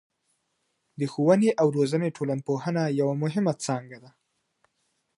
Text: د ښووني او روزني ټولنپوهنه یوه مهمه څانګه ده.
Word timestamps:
د 0.99 1.01
ښووني 1.11 1.49
او 1.61 1.67
روزني 1.77 2.09
ټولنپوهنه 2.17 2.83
یوه 2.99 3.15
مهمه 3.23 3.53
څانګه 3.65 3.97
ده. 4.03 4.11